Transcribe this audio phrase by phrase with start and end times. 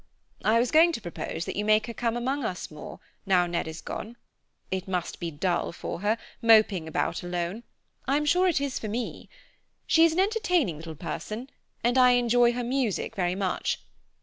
[0.43, 3.67] "I was going to propose that you make her come among us more, now Ned
[3.67, 4.17] is gone.
[4.71, 7.61] It must be dull for her, moping about alone.
[8.07, 9.29] I'm sure it is for me.
[9.85, 11.51] She is an entertaining little person,
[11.83, 13.79] and I enjoy her music very much.